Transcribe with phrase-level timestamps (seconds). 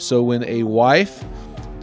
[0.00, 1.22] So when a wife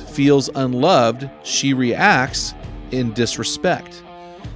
[0.07, 2.55] feels unloved, she reacts
[2.89, 4.01] in disrespect.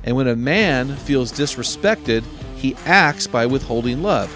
[0.04, 2.24] And when a man feels disrespected,
[2.56, 4.36] he acts by withholding love.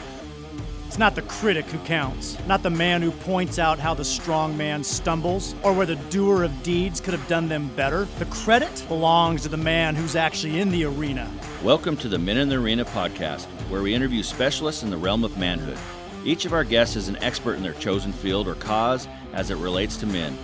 [0.85, 4.55] It's not the critic who counts, not the man who points out how the strong
[4.55, 8.07] man stumbles or where the doer of deeds could have done them better.
[8.19, 11.31] The credit belongs to the man who's actually in the arena.
[11.63, 15.23] Welcome to the Men in the Arena podcast, where we interview specialists in the realm
[15.23, 15.79] of manhood.
[16.25, 19.57] Each of our guests is an expert in their chosen field or cause as it
[19.57, 20.35] relates to men.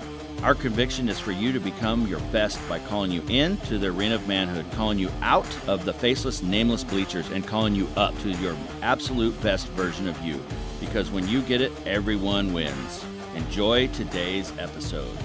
[0.44, 3.88] Our conviction is for you to become your best by calling you in to the
[3.88, 8.18] arena of manhood, calling you out of the faceless, nameless bleachers, and calling you up
[8.20, 10.40] to your absolute best version of you.
[10.80, 13.04] Because when you get it, everyone wins.
[13.36, 15.18] Enjoy today's episode.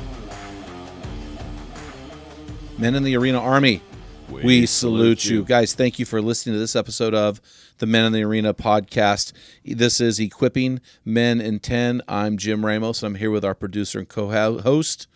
[2.78, 3.82] Men in the Arena Army,
[4.30, 5.36] we, We salute, salute you.
[5.38, 5.44] you.
[5.44, 7.40] Guys, thank you for listening to this episode of
[7.78, 9.32] the Men in the Arena podcast.
[9.64, 12.02] This is Equipping Men in 10.
[12.08, 13.02] I'm Jim Ramos.
[13.02, 15.06] I'm here with our producer and co-host,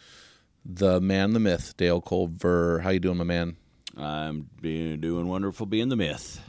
[0.65, 2.81] the man, the myth, Dale Culver.
[2.81, 3.57] How you doing, my man?
[3.97, 6.41] I'm being, doing wonderful being the myth.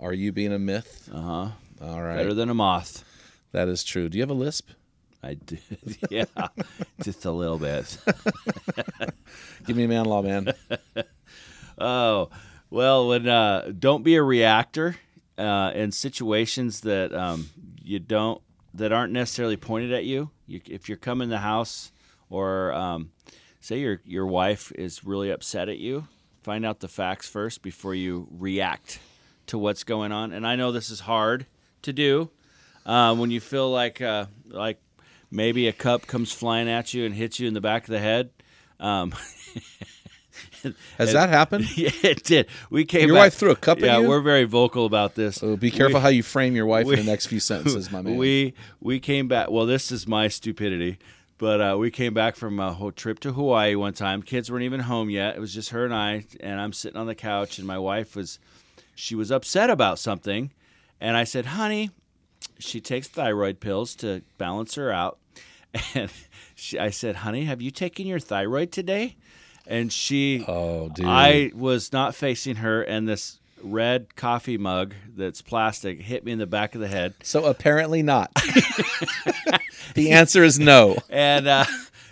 [0.00, 1.08] Are you being a myth?
[1.12, 1.48] Uh huh.
[1.82, 2.16] All right.
[2.16, 3.04] Better than a moth.
[3.52, 4.08] that is true.
[4.08, 4.70] Do you have a lisp?
[5.22, 5.58] I did.
[6.10, 6.26] Yeah,
[7.02, 7.98] just a little bit.
[9.66, 10.52] Give me a man law, man.
[11.80, 12.30] Oh,
[12.70, 14.96] well, when uh, don't be a reactor
[15.36, 17.50] uh, in situations that um,
[17.82, 18.42] you don't
[18.74, 20.30] that aren't necessarily pointed at you.
[20.46, 21.90] you if you're coming in the house
[22.28, 23.10] or um,
[23.60, 26.06] say your your wife is really upset at you,
[26.42, 29.00] find out the facts first before you react
[29.46, 30.32] to what's going on.
[30.32, 31.46] And I know this is hard
[31.82, 32.30] to do
[32.84, 34.80] uh, when you feel like uh, like
[35.30, 37.98] maybe a cup comes flying at you and hits you in the back of the
[37.98, 38.30] head.
[38.80, 39.14] Um,
[40.98, 41.66] Has that happened?
[41.76, 42.46] Yeah, it did.
[42.70, 43.06] We came.
[43.08, 43.86] Your back- wife threw a cup at you.
[43.86, 45.42] Yeah, we're very vocal about this.
[45.42, 47.90] Oh, be careful We- how you frame your wife we- in the next few sentences,
[47.90, 48.16] my man.
[48.16, 49.50] We we came back.
[49.50, 50.98] Well, this is my stupidity,
[51.38, 54.22] but uh, we came back from a whole trip to Hawaii one time.
[54.22, 55.36] Kids weren't even home yet.
[55.36, 58.16] It was just her and I, and I'm sitting on the couch, and my wife
[58.16, 58.38] was,
[58.94, 60.52] she was upset about something,
[61.00, 61.90] and I said, "Honey,"
[62.58, 65.18] she takes thyroid pills to balance her out,
[65.94, 66.10] and
[66.56, 69.16] she, I said, "Honey, have you taken your thyroid today?"
[69.68, 71.04] And she, oh, dude.
[71.06, 76.38] I was not facing her, and this red coffee mug that's plastic hit me in
[76.38, 77.14] the back of the head.
[77.22, 78.32] So apparently not.
[79.94, 80.96] the answer is no.
[81.10, 81.64] And uh,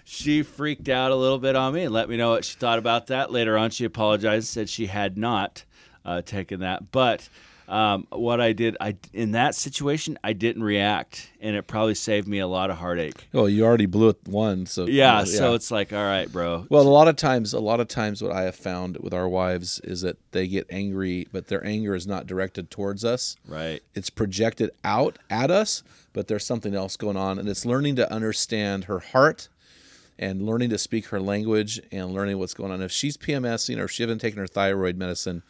[0.05, 2.79] she freaked out a little bit on me and let me know what she thought
[2.79, 3.33] about that.
[3.33, 5.65] Later on, she apologized, said she had not
[6.05, 6.93] uh, taken that.
[6.93, 7.29] But
[7.69, 12.29] um, what I did, I in that situation, I didn't react, and it probably saved
[12.29, 13.29] me a lot of heartache.
[13.33, 16.67] Well, you already blew it one, so Yeah, so it's like, all right, bro.
[16.69, 19.29] well, a lot of times, a lot of times, what I have found with our
[19.29, 23.37] wives is that they get angry, but their anger is not directed towards us.
[23.47, 23.83] right.
[23.95, 28.13] It's projected out at us, but there's something else going on, and it's learning to
[28.13, 29.49] understand her heart
[30.19, 32.81] and learning to speak her language and learning what's going on.
[32.81, 35.43] If she's PMSing or if she hasn't taken her thyroid medicine,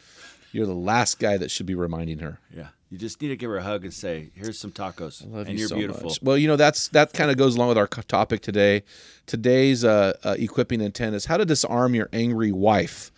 [0.56, 2.40] you're the last guy that should be reminding her.
[2.54, 2.68] Yeah.
[2.90, 5.46] You just need to give her a hug and say, "Here's some tacos, I Love
[5.48, 6.22] and you you're so beautiful." much.
[6.22, 8.84] Well, you know that's that kind of goes along with our topic today.
[9.26, 13.10] Today's uh, uh, equipping intent is how to disarm your angry wife,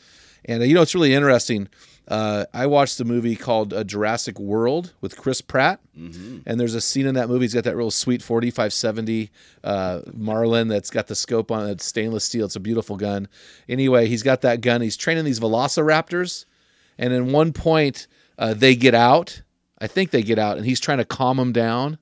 [0.46, 1.68] and uh, you know it's really interesting.
[2.08, 6.38] Uh, I watched the movie called uh, Jurassic World with Chris Pratt, Mm-hmm.
[6.46, 7.44] and there's a scene in that movie.
[7.44, 9.30] He's got that real sweet 4570
[9.64, 12.46] uh, Marlin that's got the scope on it, it's stainless steel.
[12.46, 13.28] It's a beautiful gun.
[13.68, 14.80] Anyway, he's got that gun.
[14.80, 16.46] He's training these Velociraptors,
[16.98, 18.06] and in one point
[18.38, 19.42] uh, they get out.
[19.80, 21.98] I think they get out, and he's trying to calm them down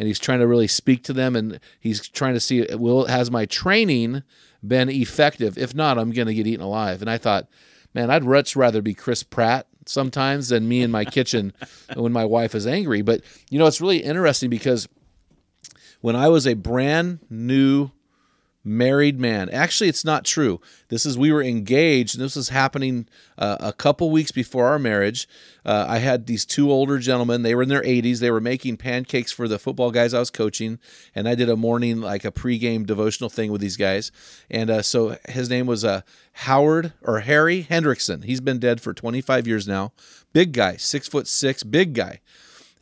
[0.00, 3.30] and he's trying to really speak to them and he's trying to see will has
[3.30, 4.22] my training
[4.66, 5.58] been effective?
[5.58, 7.02] If not i'm going to get eaten alive.
[7.02, 7.46] And i thought
[7.94, 11.52] man i'd much rather be chris pratt sometimes than me in my kitchen
[11.94, 13.02] when my wife is angry.
[13.02, 13.20] But
[13.50, 14.88] you know it's really interesting because
[16.00, 17.90] when i was a brand new
[18.62, 19.48] married man.
[19.48, 20.60] Actually, it's not true.
[20.88, 23.08] This is we were engaged, and this was happening
[23.38, 25.26] uh, a couple weeks before our marriage.
[25.64, 27.42] Uh, I had these two older gentlemen.
[27.42, 28.18] They were in their 80s.
[28.18, 30.78] They were making pancakes for the football guys I was coaching,
[31.14, 34.12] and I did a morning like a pregame devotional thing with these guys.
[34.50, 36.02] And uh, so his name was uh,
[36.32, 38.24] Howard or Harry Hendrickson.
[38.24, 39.92] He's been dead for 25 years now.
[40.32, 42.20] Big guy, six foot six, big guy.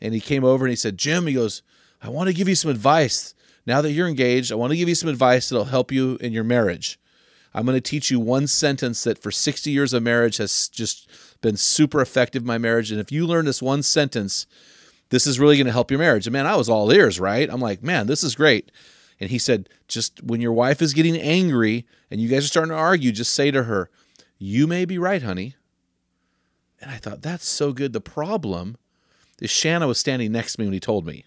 [0.01, 1.61] And he came over and he said, Jim, he goes,
[2.01, 3.33] I want to give you some advice
[3.65, 6.33] now that you're engaged, I want to give you some advice that'll help you in
[6.33, 6.99] your marriage.
[7.53, 11.09] I'm going to teach you one sentence that for 60 years of marriage has just
[11.41, 12.91] been super effective in my marriage.
[12.91, 14.45] And if you learn this one sentence,
[15.09, 16.27] this is really going to help your marriage.
[16.27, 17.49] And man, I was all ears, right?
[17.49, 18.71] I'm like, man, this is great.
[19.19, 22.71] And he said, just when your wife is getting angry and you guys are starting
[22.71, 23.89] to argue, just say to her,
[24.37, 25.55] You may be right, honey.
[26.81, 27.91] And I thought, that's so good.
[27.91, 28.77] The problem
[29.41, 31.25] is Shanna was standing next to me when he told me.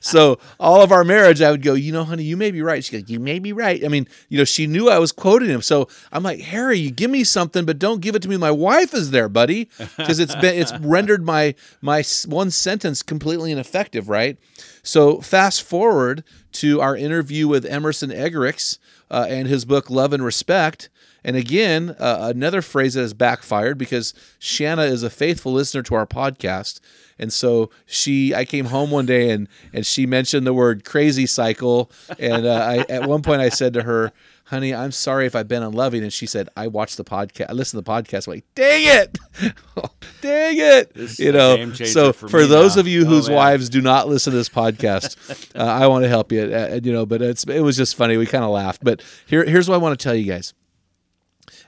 [0.00, 2.84] So all of our marriage, I would go, you know, honey, you may be right.
[2.84, 3.84] She goes, you may be right.
[3.84, 5.62] I mean, you know, she knew I was quoting him.
[5.62, 8.36] So I'm like, Harry, you give me something, but don't give it to me.
[8.36, 13.52] My wife is there, buddy, because it's been it's rendered my my one sentence completely
[13.52, 14.38] ineffective, right?
[14.82, 16.24] So fast forward
[16.54, 18.78] to our interview with Emerson Eggerichs
[19.10, 20.88] uh, and his book Love and Respect.
[21.24, 25.94] And again, uh, another phrase that has backfired because Shanna is a faithful listener to
[25.94, 26.80] our podcast.
[27.18, 31.26] And so she, I came home one day and and she mentioned the word crazy
[31.26, 31.90] cycle.
[32.18, 34.12] And uh, I, at one point I said to her,
[34.44, 36.02] honey, I'm sorry if I've been unloving.
[36.02, 38.26] And she said, I watched the podcast, I listened to the podcast.
[38.26, 39.18] I'm like, dang it,
[40.20, 41.18] dang it.
[41.18, 42.80] you know, so for, for those now.
[42.80, 43.36] of you oh, whose man.
[43.36, 46.92] wives do not listen to this podcast, uh, I want to help you, uh, you
[46.92, 48.16] know, but it's, it was just funny.
[48.16, 50.54] We kind of laughed, but here, here's what I want to tell you guys.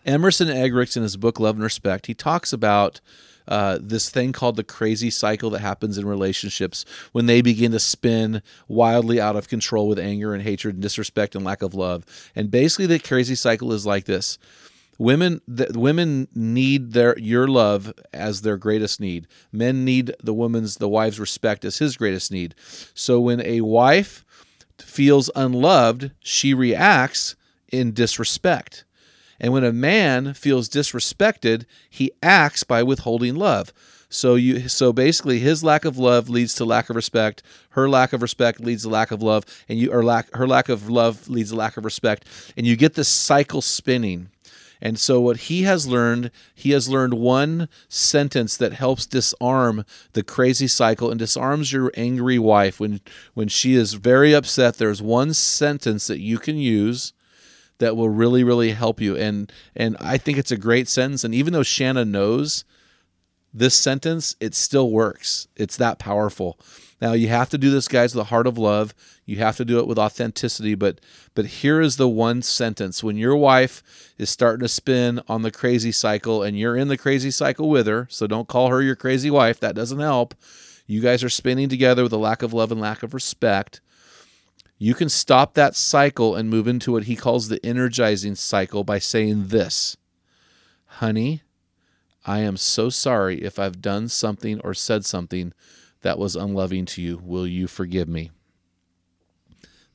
[0.04, 3.00] Emerson Eggerichs in his book, Love and Respect, he talks about
[3.48, 7.80] uh, this thing called the crazy cycle that happens in relationships when they begin to
[7.80, 12.04] spin wildly out of control with anger and hatred and disrespect and lack of love.
[12.34, 14.38] And basically, the crazy cycle is like this.
[14.98, 19.26] Women, women need their your love as their greatest need.
[19.52, 22.54] Men need the woman's, the wife's respect as his greatest need.
[22.94, 24.24] So when a wife
[24.78, 27.36] feels unloved, she reacts
[27.70, 28.84] in disrespect.
[29.38, 33.72] And when a man feels disrespected, he acts by withholding love.
[34.08, 38.12] So you so basically his lack of love leads to lack of respect, her lack
[38.12, 41.28] of respect leads to lack of love, and you or lack her lack of love
[41.28, 42.24] leads to lack of respect,
[42.56, 44.30] and you get this cycle spinning.
[44.80, 50.22] And so what he has learned, he has learned one sentence that helps disarm the
[50.22, 53.00] crazy cycle and disarms your angry wife when
[53.34, 54.76] when she is very upset.
[54.76, 57.12] There's one sentence that you can use
[57.78, 59.16] that will really really help you.
[59.16, 61.24] And and I think it's a great sentence.
[61.24, 62.64] And even though Shanna knows
[63.52, 65.48] this sentence it still works.
[65.56, 66.58] It's that powerful.
[67.00, 68.94] Now you have to do this guys with a heart of love.
[69.24, 70.74] You have to do it with authenticity.
[70.74, 71.00] But
[71.34, 73.02] but here is the one sentence.
[73.02, 73.82] When your wife
[74.18, 77.86] is starting to spin on the crazy cycle and you're in the crazy cycle with
[77.86, 79.60] her so don't call her your crazy wife.
[79.60, 80.34] That doesn't help.
[80.86, 83.80] You guys are spinning together with a lack of love and lack of respect
[84.78, 88.98] you can stop that cycle and move into what he calls the energizing cycle by
[88.98, 89.96] saying this
[90.86, 91.42] Honey,
[92.24, 95.52] I am so sorry if I've done something or said something
[96.02, 97.20] that was unloving to you.
[97.22, 98.30] Will you forgive me?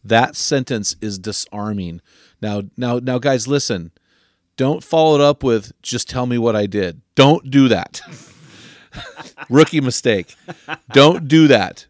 [0.03, 2.01] That sentence is disarming.
[2.41, 3.91] Now, now, now, guys, listen.
[4.57, 7.01] Don't follow it up with just tell me what I did.
[7.15, 8.01] Don't do that.
[9.49, 10.35] Rookie mistake.
[10.91, 11.85] Don't do that.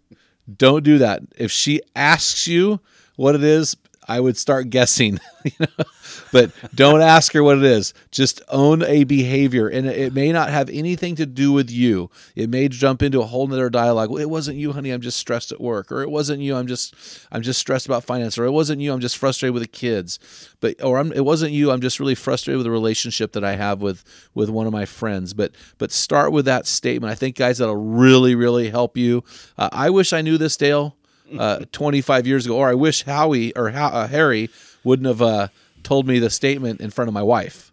[0.58, 1.22] Don't do that.
[1.38, 2.80] If she asks you
[3.16, 3.76] what it is,
[4.08, 5.20] I would start guessing.
[5.44, 5.86] You know?
[6.32, 7.94] But don't ask her what it is.
[8.10, 12.10] Just own a behavior, and it may not have anything to do with you.
[12.36, 14.10] It may jump into a whole nother dialogue.
[14.10, 14.92] Well, it wasn't you, honey.
[14.92, 16.56] I'm just stressed at work, or it wasn't you.
[16.56, 16.96] I'm just
[17.32, 18.94] I'm just stressed about finance, or it wasn't you.
[18.94, 20.20] I'm just frustrated with the kids,
[20.60, 21.72] but or I'm, it wasn't you.
[21.72, 24.86] I'm just really frustrated with the relationship that I have with with one of my
[24.86, 25.34] friends.
[25.34, 27.12] But but start with that statement.
[27.12, 29.24] I think guys that'll really really help you.
[29.58, 30.96] Uh, I wish I knew this, Dale.
[31.38, 34.50] Uh, 25 years ago, or I wish Howie or uh, Harry
[34.84, 35.48] wouldn't have uh,
[35.84, 37.72] told me the statement in front of my wife.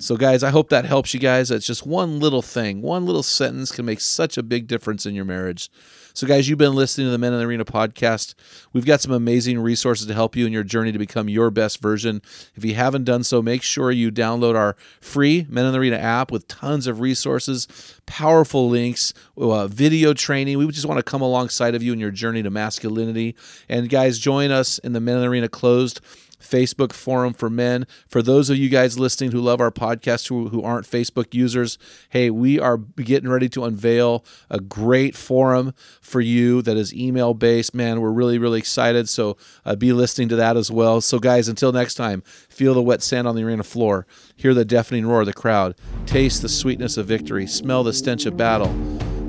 [0.00, 1.50] So, guys, I hope that helps you guys.
[1.50, 5.14] That's just one little thing, one little sentence can make such a big difference in
[5.14, 5.70] your marriage.
[6.14, 8.34] So, guys, you've been listening to the Men in the Arena podcast.
[8.72, 11.82] We've got some amazing resources to help you in your journey to become your best
[11.82, 12.22] version.
[12.54, 15.96] If you haven't done so, make sure you download our free Men in the Arena
[15.96, 17.68] app with tons of resources,
[18.06, 20.56] powerful links, uh, video training.
[20.56, 23.36] We just want to come alongside of you in your journey to masculinity.
[23.68, 26.00] And, guys, join us in the Men in the Arena closed
[26.40, 27.86] Facebook forum for men.
[28.08, 31.78] For those of you guys listening who love our podcast who, who aren't Facebook users,
[32.08, 37.34] hey, we are getting ready to unveil a great forum for you that is email
[37.34, 37.74] based.
[37.74, 39.08] Man, we're really, really excited.
[39.08, 41.00] So uh, be listening to that as well.
[41.00, 44.06] So, guys, until next time, feel the wet sand on the arena floor,
[44.36, 45.74] hear the deafening roar of the crowd,
[46.06, 48.72] taste the sweetness of victory, smell the stench of battle.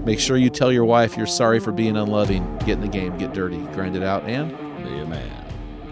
[0.05, 2.57] Make sure you tell your wife you're sorry for being unloving.
[2.59, 4.49] Get in the game, get dirty, grind it out, and
[4.83, 5.50] be a man.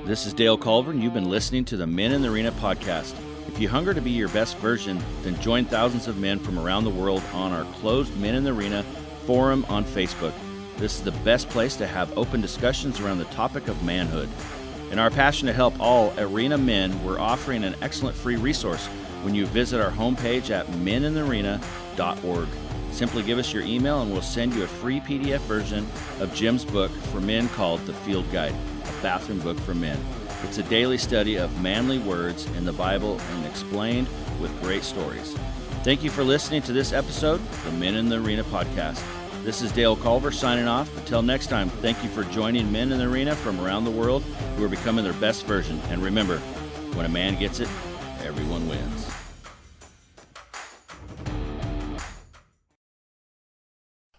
[0.09, 3.13] This is Dale Culver, and you've been listening to the Men in the Arena podcast.
[3.47, 6.85] If you hunger to be your best version, then join thousands of men from around
[6.85, 8.81] the world on our closed Men in the Arena
[9.27, 10.33] forum on Facebook.
[10.77, 14.27] This is the best place to have open discussions around the topic of manhood.
[14.89, 18.87] In our passion to help all arena men, we're offering an excellent free resource
[19.21, 22.47] when you visit our homepage at meninthearena.org.
[22.91, 25.85] Simply give us your email and we'll send you a free PDF version
[26.19, 28.55] of Jim's book for men called The Field Guide,
[28.89, 29.97] a bathroom book for men.
[30.43, 34.07] It's a daily study of manly words in the Bible and explained
[34.41, 35.35] with great stories.
[35.83, 39.01] Thank you for listening to this episode, the Men in the Arena podcast.
[39.43, 40.95] This is Dale Culver signing off.
[40.97, 44.21] Until next time, thank you for joining men in the arena from around the world
[44.57, 45.79] who are becoming their best version.
[45.89, 46.39] And remember,
[46.93, 47.69] when a man gets it,
[48.21, 49.18] everyone wins.